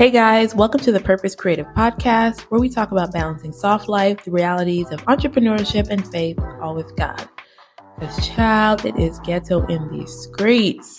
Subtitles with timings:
[0.00, 4.24] Hey guys, welcome to the Purposed Creative Podcast, where we talk about balancing soft life,
[4.24, 7.28] the realities of entrepreneurship, and faith, all with God.
[7.98, 10.98] Because, child, it is ghetto in these streets.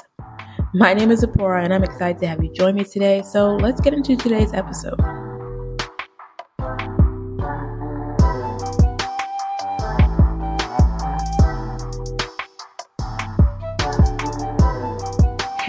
[0.75, 3.23] My name is Zipporah, and I'm excited to have you join me today.
[3.23, 4.99] So let's get into today's episode.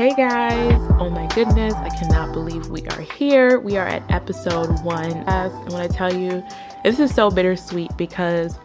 [0.02, 3.60] Hey guys, oh my goodness, I cannot believe we are here.
[3.60, 5.22] We are at episode one.
[5.28, 6.42] I want to tell you,
[6.82, 8.58] this is so bittersweet because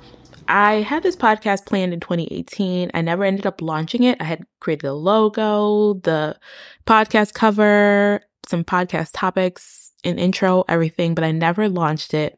[0.47, 2.89] I had this podcast planned in 2018.
[2.91, 4.19] I never ended up launching it.
[4.19, 6.39] I had created the logo, the
[6.87, 12.35] podcast cover, some podcast topics, an intro, everything, but I never launched it.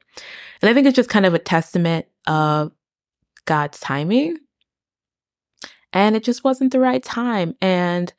[0.61, 2.73] And I think it's just kind of a testament of
[3.45, 4.39] God's timing.
[5.93, 7.55] And it just wasn't the right time.
[7.61, 8.13] And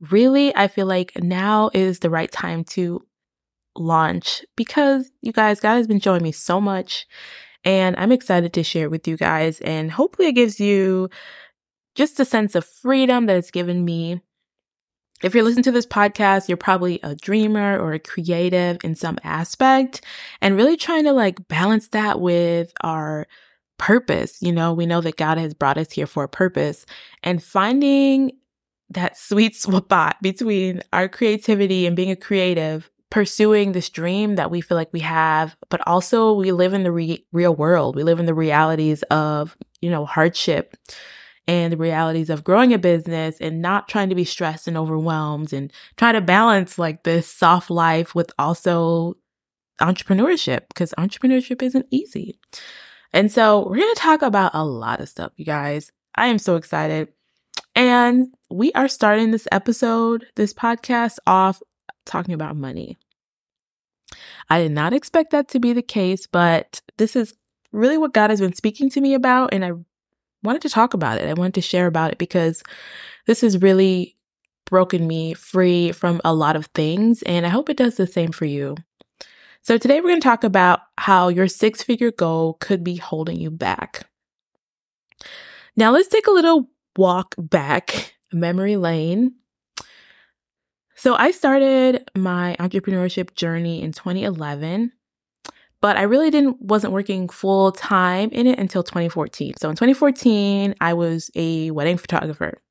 [0.00, 3.04] really, I feel like now is the right time to
[3.76, 7.06] launch because you guys, God has been showing me so much
[7.64, 9.60] and I'm excited to share it with you guys.
[9.60, 11.10] And hopefully it gives you
[11.94, 14.20] just a sense of freedom that it's given me.
[15.22, 19.18] If you're listening to this podcast, you're probably a dreamer or a creative in some
[19.24, 20.02] aspect
[20.42, 23.26] and really trying to like balance that with our
[23.78, 24.42] purpose.
[24.42, 26.84] You know, we know that God has brought us here for a purpose
[27.22, 28.32] and finding
[28.90, 34.60] that sweet spot between our creativity and being a creative, pursuing this dream that we
[34.60, 37.96] feel like we have, but also we live in the re- real world.
[37.96, 40.76] We live in the realities of, you know, hardship
[41.48, 45.52] and the realities of growing a business and not trying to be stressed and overwhelmed
[45.52, 49.14] and trying to balance like this soft life with also
[49.80, 52.38] entrepreneurship because entrepreneurship isn't easy.
[53.12, 55.92] And so we're going to talk about a lot of stuff, you guys.
[56.16, 57.08] I am so excited.
[57.76, 61.62] And we are starting this episode, this podcast off
[62.06, 62.98] talking about money.
[64.48, 67.34] I did not expect that to be the case, but this is
[67.72, 69.52] really what God has been speaking to me about.
[69.52, 69.72] And I
[70.42, 71.28] wanted to talk about it.
[71.28, 72.62] I wanted to share about it because
[73.26, 74.16] this has really
[74.64, 77.22] broken me free from a lot of things.
[77.24, 78.76] And I hope it does the same for you.
[79.60, 83.38] So today we're going to talk about how your six figure goal could be holding
[83.38, 84.08] you back.
[85.76, 89.34] Now let's take a little walk back memory lane.
[90.94, 94.92] So I started my entrepreneurship journey in 2011,
[95.80, 99.54] but I really didn't wasn't working full time in it until 2014.
[99.58, 102.62] So in 2014, I was a wedding photographer.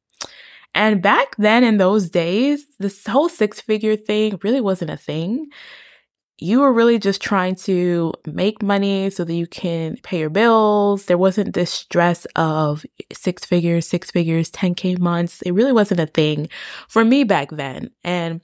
[0.74, 5.48] And back then in those days, this whole six figure thing really wasn't a thing
[6.38, 11.06] you were really just trying to make money so that you can pay your bills.
[11.06, 15.42] There wasn't this stress of six figures, six figures, 10K months.
[15.44, 16.50] It really wasn't a thing
[16.90, 17.92] for me back then.
[18.04, 18.42] And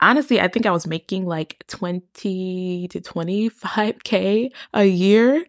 [0.00, 5.44] honestly, I think I was making like 20 to 25K a year.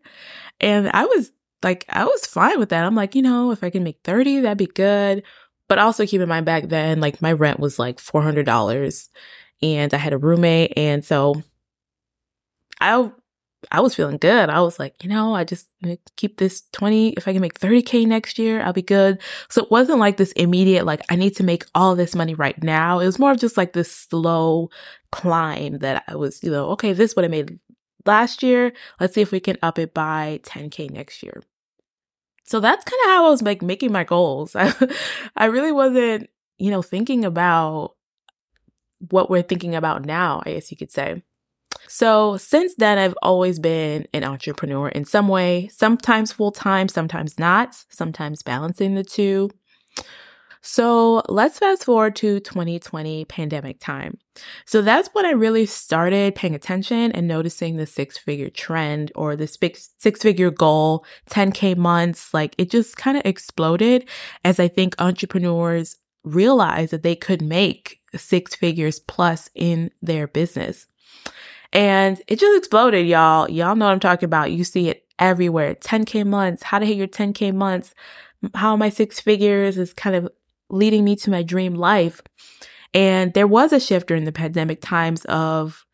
[0.59, 1.31] And I was
[1.63, 2.83] like, I was fine with that.
[2.83, 5.23] I'm like, you know, if I can make 30, that'd be good.
[5.69, 9.07] But also keep in mind back then, like my rent was like $400
[9.61, 10.73] and I had a roommate.
[10.77, 11.41] And so
[12.79, 13.11] I,
[13.69, 14.49] I was feeling good.
[14.49, 15.67] I was like, you know, I just
[16.15, 17.09] keep this 20.
[17.09, 19.19] If I can make 30K next year, I'll be good.
[19.49, 22.61] So it wasn't like this immediate, like, I need to make all this money right
[22.63, 22.99] now.
[22.99, 24.69] It was more of just like this slow
[25.11, 27.59] climb that I was, you know, okay, this is what I made
[28.05, 28.73] last year.
[28.99, 31.43] Let's see if we can up it by 10K next year.
[32.45, 34.55] So that's kind of how I was like making my goals.
[34.55, 34.73] I,
[35.37, 37.95] I really wasn't, you know, thinking about
[39.09, 41.21] what we're thinking about now, I guess you could say.
[41.87, 47.39] So since then, I've always been an entrepreneur in some way, sometimes full time, sometimes
[47.39, 49.49] not, sometimes balancing the two.
[50.61, 54.19] So let's fast forward to 2020 pandemic time.
[54.65, 59.35] So that's when I really started paying attention and noticing the six figure trend or
[59.35, 62.31] the six, figure goal, 10K months.
[62.31, 64.07] Like it just kind of exploded
[64.45, 70.87] as I think entrepreneurs realized that they could make six figures plus in their business.
[71.73, 73.49] And it just exploded, y'all.
[73.49, 74.51] Y'all know what I'm talking about.
[74.51, 75.75] You see it everywhere.
[75.75, 77.93] 10K months, how to hit your 10K months,
[78.55, 80.29] how my six figures is kind of
[80.69, 82.21] leading me to my dream life.
[82.93, 85.85] And there was a shift during the pandemic times of,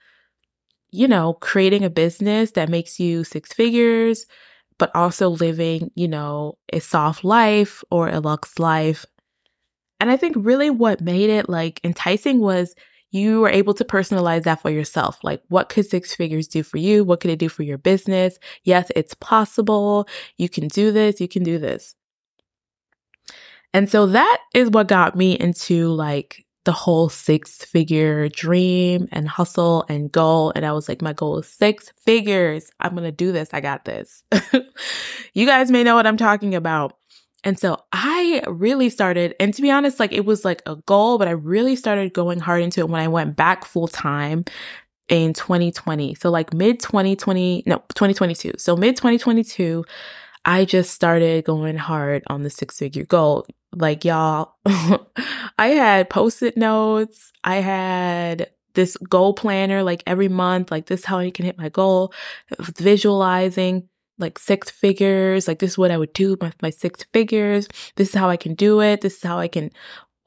[0.90, 4.26] you know, creating a business that makes you six figures,
[4.80, 9.06] but also living, you know, a soft life or a luxe life
[10.00, 12.76] and I think really what made it like enticing was
[13.12, 15.20] you were able to personalize that for yourself.
[15.24, 17.04] Like, what could six figures do for you?
[17.04, 18.38] What could it do for your business?
[18.64, 20.08] Yes, it's possible.
[20.38, 21.22] You can do this.
[21.22, 21.96] You can do this.
[23.74, 29.28] And so that is what got me into like the whole six figure dream and
[29.28, 30.52] hustle and goal.
[30.54, 32.70] And I was like, my goal is six figures.
[32.82, 33.50] I'm going to do this.
[33.54, 34.26] I got this.
[35.34, 36.97] you guys may know what I'm talking about.
[37.44, 41.18] And so I really started, and to be honest, like it was like a goal,
[41.18, 44.44] but I really started going hard into it when I went back full time
[45.08, 46.16] in 2020.
[46.16, 48.54] So like mid 2020, no, 2022.
[48.58, 49.86] So mid 2022,
[50.46, 53.46] I just started going hard on the six figure goal.
[53.74, 54.56] Like y'all,
[55.58, 57.32] I had post-it notes.
[57.44, 61.70] I had this goal planner like every month, like this how I can hit my
[61.70, 62.14] goal,
[62.60, 63.90] visualizing
[64.20, 65.48] like six figures.
[65.48, 67.68] Like this is what I would do with my six figures.
[67.96, 69.02] This is how I can do it.
[69.02, 69.72] This is how I can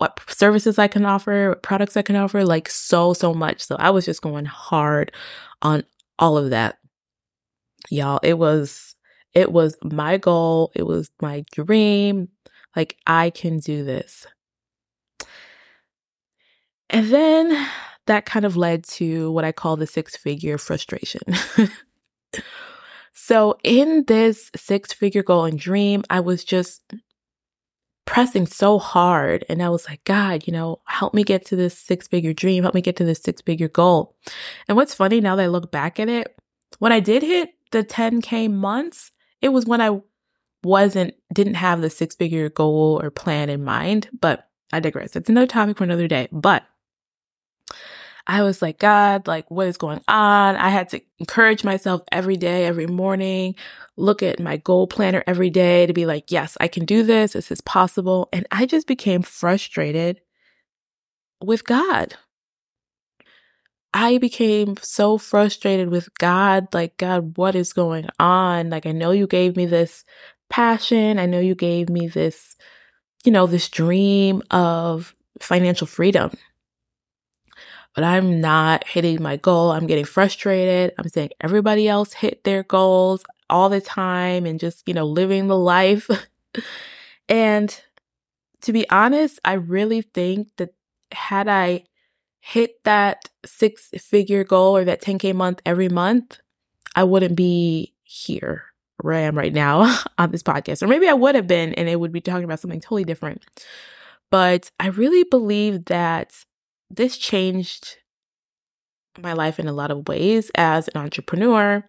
[0.00, 3.60] what services I can offer, what products I can offer, like so, so much.
[3.60, 5.12] So I was just going hard
[5.60, 5.84] on
[6.18, 6.78] all of that.
[7.90, 8.96] Y'all, it was,
[9.34, 10.72] it was my goal.
[10.74, 12.28] It was my dream.
[12.74, 14.26] Like I can do this.
[16.88, 17.68] And then
[18.06, 21.20] that kind of led to what I call the six figure frustration.
[23.22, 26.94] so in this six figure goal and dream, I was just
[28.06, 29.44] pressing so hard.
[29.50, 32.62] And I was like, God, you know, help me get to this six figure dream.
[32.62, 34.16] Help me get to this six figure goal.
[34.68, 36.34] And what's funny now that I look back at it,
[36.78, 39.12] when I did hit the 10K months,
[39.42, 40.00] it was when I
[40.64, 44.08] wasn't, didn't have the six figure goal or plan in mind.
[44.18, 45.14] But I digress.
[45.14, 46.26] It's another topic for another day.
[46.32, 46.62] But
[48.30, 50.54] I was like, God, like, what is going on?
[50.54, 53.56] I had to encourage myself every day, every morning,
[53.96, 57.32] look at my goal planner every day to be like, yes, I can do this.
[57.32, 58.28] This is possible.
[58.32, 60.20] And I just became frustrated
[61.42, 62.14] with God.
[63.92, 66.72] I became so frustrated with God.
[66.72, 68.70] Like, God, what is going on?
[68.70, 70.04] Like, I know you gave me this
[70.48, 71.18] passion.
[71.18, 72.54] I know you gave me this,
[73.24, 76.30] you know, this dream of financial freedom
[77.94, 79.72] but I'm not hitting my goal.
[79.72, 80.92] I'm getting frustrated.
[80.98, 85.48] I'm saying everybody else hit their goals all the time and just, you know, living
[85.48, 86.08] the life.
[87.28, 87.80] and
[88.62, 90.74] to be honest, I really think that
[91.12, 91.84] had I
[92.40, 96.38] hit that six figure goal or that 10K month every month,
[96.94, 98.64] I wouldn't be here
[99.02, 100.82] where I am right now on this podcast.
[100.82, 103.44] Or maybe I would have been and it would be talking about something totally different.
[104.30, 106.44] But I really believe that
[106.90, 107.96] this changed
[109.18, 111.88] my life in a lot of ways as an entrepreneur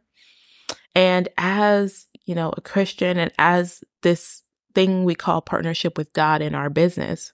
[0.96, 4.44] and as, you know, a Christian and as this
[4.74, 7.34] thing we call partnership with God in our business.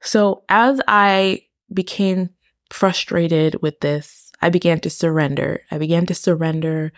[0.00, 2.30] So as I became
[2.70, 5.62] frustrated with this, I began to surrender.
[5.70, 6.92] I began to surrender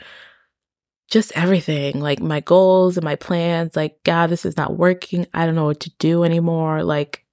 [1.08, 3.76] just everything, like my goals and my plans.
[3.76, 5.26] Like, God, this is not working.
[5.34, 6.84] I don't know what to do anymore.
[6.84, 7.24] Like,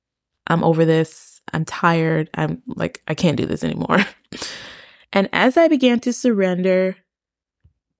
[0.47, 1.28] I'm over this.
[1.53, 2.29] I'm tired.
[2.33, 3.99] I'm like, I can't do this anymore.
[5.13, 6.97] and as I began to surrender,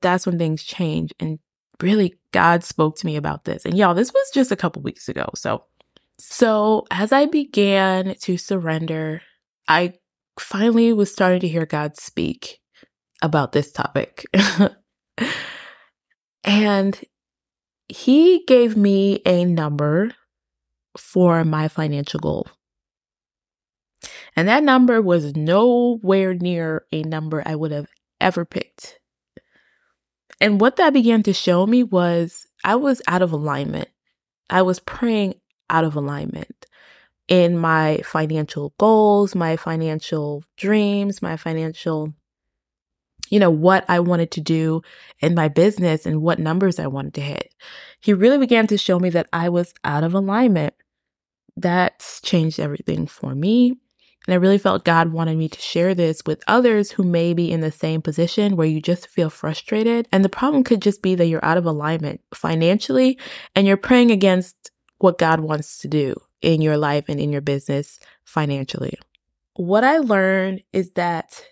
[0.02, 1.14] that's when things changed.
[1.20, 1.40] And
[1.82, 3.66] really, God spoke to me about this.
[3.66, 5.30] And y'all, this was just a couple weeks ago.
[5.36, 5.66] So,
[6.18, 9.22] so as I began to surrender,
[9.68, 9.94] I
[10.40, 12.60] finally was starting to hear God speak
[13.22, 14.26] about this topic.
[16.44, 17.00] and
[17.88, 20.12] he gave me a number
[20.98, 22.48] for my financial goal.
[24.40, 27.90] And that number was nowhere near a number I would have
[28.22, 28.98] ever picked.
[30.40, 33.90] And what that began to show me was I was out of alignment.
[34.50, 35.34] I was praying
[35.70, 36.68] out of alignment
[37.28, 42.14] in my financial goals, my financial dreams, my financial,
[43.30, 44.84] you know, what I wanted to do
[45.20, 47.54] in my business and what numbers I wanted to hit.
[48.00, 50.76] He really began to show me that I was out of alignment.
[51.58, 53.76] That's changed everything for me.
[54.28, 57.52] And I really felt God wanted me to share this with others who may be
[57.52, 60.08] in the same position where you just feel frustrated.
[60.12, 63.18] And the problem could just be that you're out of alignment financially
[63.56, 67.42] and you're praying against what God wants to do in your life and in your
[67.42, 68.98] business financially.
[69.56, 71.44] What I learned is that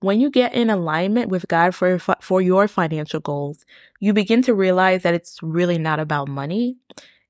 [0.00, 3.64] when you get in alignment with God for, for your financial goals,
[3.98, 6.76] you begin to realize that it's really not about money.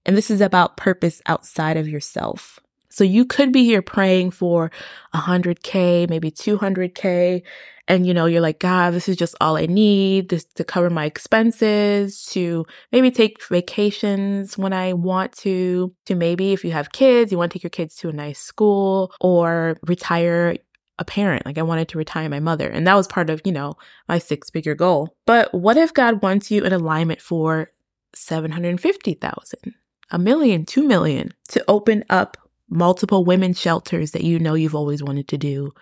[0.04, 2.58] And this is about purpose outside of yourself.
[2.96, 4.70] So you could be here praying for
[5.14, 7.42] 100K, maybe 200K.
[7.88, 10.88] And, you know, you're like, God, this is just all I need this to cover
[10.88, 16.92] my expenses, to maybe take vacations when I want to, to maybe if you have
[16.92, 20.56] kids, you want to take your kids to a nice school or retire
[20.98, 21.44] a parent.
[21.44, 22.66] Like I wanted to retire my mother.
[22.66, 23.76] And that was part of, you know,
[24.08, 25.14] my six figure goal.
[25.26, 27.72] But what if God wants you in alignment for
[28.14, 29.74] 750,000,
[30.12, 32.38] a million, two million to open up
[32.70, 35.72] multiple women's shelters that you know you've always wanted to do,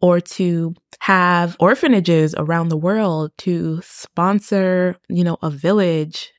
[0.00, 6.32] or to have orphanages around the world to sponsor, you know, a village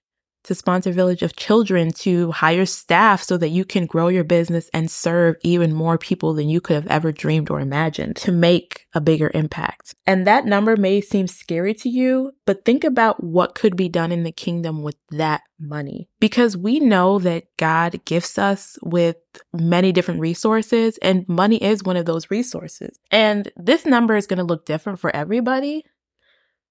[0.48, 4.70] to sponsor Village of Children to hire staff so that you can grow your business
[4.74, 8.88] and serve even more people than you could have ever dreamed or imagined to make
[8.94, 9.94] a bigger impact.
[10.06, 14.12] And that number may seem scary to you, but think about what could be done
[14.12, 16.08] in the kingdom with that money.
[16.20, 19.18] Because we know that God gifts us with
[19.54, 22.98] many different resources and money is one of those resources.
[23.12, 25.84] And this number is going to look different for everybody.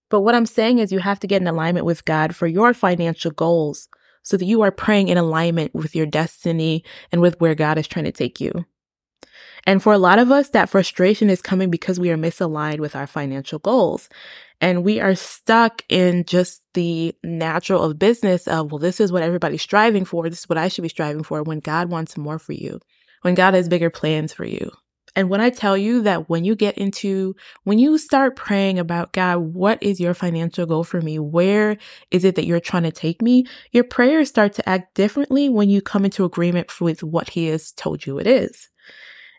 [0.09, 2.73] But what I'm saying is you have to get in alignment with God for your
[2.75, 3.89] financial goals
[4.23, 7.87] so that you are praying in alignment with your destiny and with where God is
[7.87, 8.65] trying to take you.
[9.67, 12.95] And for a lot of us, that frustration is coming because we are misaligned with
[12.95, 14.09] our financial goals.
[14.61, 19.23] And we are stuck in just the natural of business of, well, this is what
[19.23, 20.29] everybody's striving for.
[20.29, 22.81] This is what I should be striving for when God wants more for you,
[23.23, 24.71] when God has bigger plans for you.
[25.16, 29.14] And when I tell you that when you get into, when you start praying about
[29.14, 31.18] God, what is your financial goal for me?
[31.18, 31.78] Where
[32.11, 33.46] is it that you're trying to take me?
[33.73, 37.73] Your prayers start to act differently when you come into agreement with what He has
[37.73, 38.68] told you it is.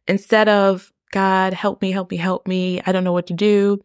[0.08, 2.82] Instead of, God, help me, help me, help me.
[2.84, 3.80] I don't know what to do.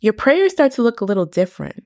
[0.00, 1.84] Your prayers start to look a little different.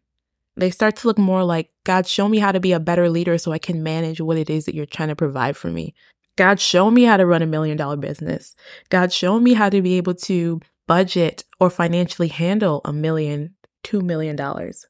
[0.56, 3.38] They start to look more like, God, show me how to be a better leader
[3.38, 5.94] so I can manage what it is that you're trying to provide for me.
[6.36, 8.54] God, show me how to run a million dollar business.
[8.90, 14.00] God, show me how to be able to budget or financially handle a million, two
[14.00, 14.86] million dollars.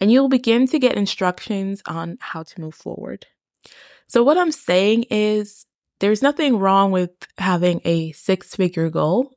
[0.00, 3.26] And you'll begin to get instructions on how to move forward.
[4.06, 5.66] So, what I'm saying is,
[6.00, 9.32] there's nothing wrong with having a six figure goal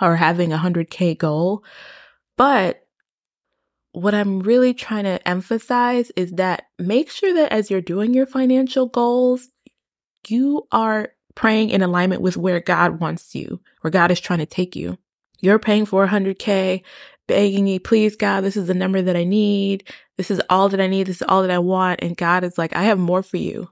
[0.00, 1.64] or having a 100K goal.
[2.36, 2.86] But
[3.92, 8.26] what I'm really trying to emphasize is that make sure that as you're doing your
[8.26, 9.48] financial goals,
[10.30, 14.46] you are praying in alignment with where God wants you, where God is trying to
[14.46, 14.98] take you.
[15.40, 16.82] You're paying for 100K,
[17.26, 19.88] begging me, please, God, this is the number that I need.
[20.16, 21.06] This is all that I need.
[21.06, 22.00] This is all that I want.
[22.02, 23.68] And God is like, I have more for you.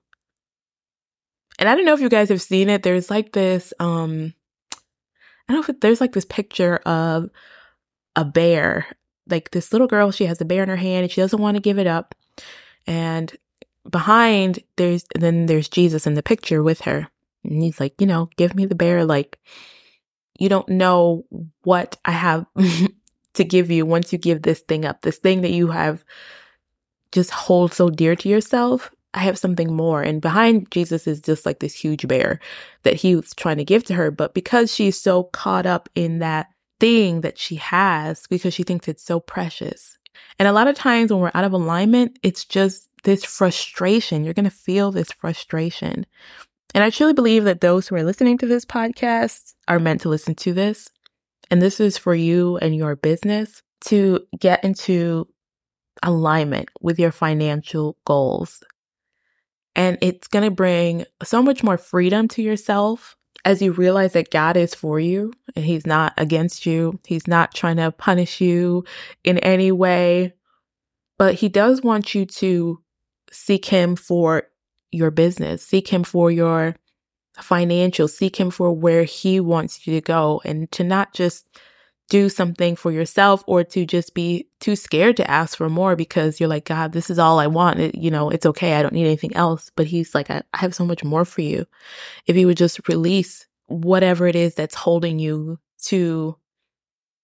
[1.59, 2.83] And I don't know if you guys have seen it.
[2.83, 4.35] There's like this, um,
[5.49, 7.31] I don't know if there's like this picture of
[8.17, 8.87] a bear,
[9.29, 11.57] like this little girl, she has a bear in her hand and she doesn't want
[11.57, 12.15] to give it up.
[12.87, 13.35] And
[13.89, 17.09] behind there's then there's Jesus in the picture with her.
[17.43, 19.05] And he's like, you know, give me the bear.
[19.05, 19.39] Like,
[20.39, 21.25] you don't know
[21.63, 22.47] what I have
[23.35, 26.05] to give you once you give this thing up, this thing that you have
[27.13, 28.91] just hold so dear to yourself.
[29.13, 30.03] I have something more.
[30.03, 32.41] And behind Jesus is just like this huge bear
[32.83, 34.11] that he was trying to give to her.
[34.11, 36.49] But because she's so caught up in that
[36.81, 39.97] thing that she has, because she thinks it's so precious.
[40.41, 44.25] And a lot of times when we're out of alignment, it's just this frustration.
[44.25, 46.07] You're going to feel this frustration.
[46.75, 50.09] And I truly believe that those who are listening to this podcast are meant to
[50.09, 50.91] listen to this.
[51.51, 55.27] And this is for you and your business to get into
[56.03, 58.63] alignment with your financial goals.
[59.77, 64.31] And it's going to bring so much more freedom to yourself as you realize that
[64.31, 66.99] God is for you and He's not against you.
[67.07, 68.85] He's not trying to punish you
[69.23, 70.35] in any way,
[71.19, 72.84] but He does want you to
[73.35, 74.45] seek him for
[74.93, 76.77] your business, seek him for your
[77.41, 81.47] financial, seek him for where he wants you to go and to not just
[82.11, 86.39] do something for yourself or to just be too scared to ask for more because
[86.39, 87.81] you're like, God, this is all I want.
[87.81, 88.75] It, you know, it's okay.
[88.75, 89.71] I don't need anything else.
[89.75, 91.67] But he's like, I, I have so much more for you.
[92.27, 96.37] If you would just release whatever it is that's holding you to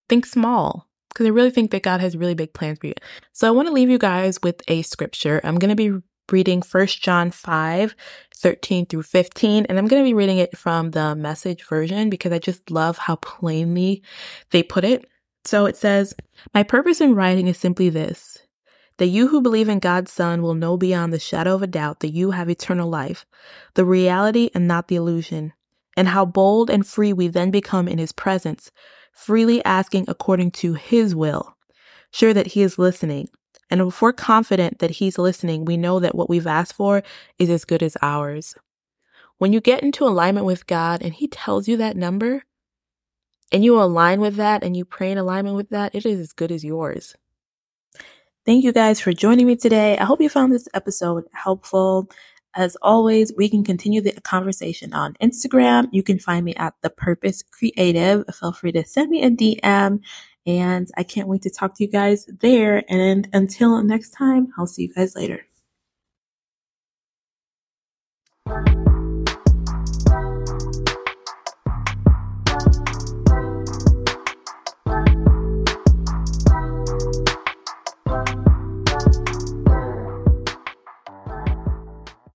[0.08, 0.89] think small,
[1.20, 2.94] because I really think that God has really big plans for you.
[3.34, 5.38] So I want to leave you guys with a scripture.
[5.44, 7.94] I'm going to be reading 1 John 5,
[8.36, 12.32] 13 through 15, and I'm going to be reading it from the message version because
[12.32, 14.02] I just love how plainly
[14.50, 15.10] they put it.
[15.44, 16.14] So it says,
[16.54, 18.38] My purpose in writing is simply this
[18.96, 22.00] that you who believe in God's Son will know beyond the shadow of a doubt
[22.00, 23.26] that you have eternal life,
[23.74, 25.52] the reality and not the illusion,
[25.98, 28.70] and how bold and free we then become in His presence
[29.20, 31.56] freely asking according to His will,
[32.12, 33.28] sure that He is listening.
[33.70, 37.02] And if we're confident that He's listening, we know that what we've asked for
[37.38, 38.54] is as good as ours.
[39.38, 42.44] When you get into alignment with God and He tells you that number,
[43.52, 46.32] and you align with that and you pray in alignment with that, it is as
[46.32, 47.16] good as yours.
[48.46, 49.98] Thank you guys for joining me today.
[49.98, 52.10] I hope you found this episode helpful.
[52.54, 55.88] As always, we can continue the conversation on Instagram.
[55.92, 58.24] You can find me at The Purposed Creative.
[58.34, 60.00] Feel free to send me a DM
[60.46, 62.82] and I can't wait to talk to you guys there.
[62.88, 65.46] And until next time, I'll see you guys later.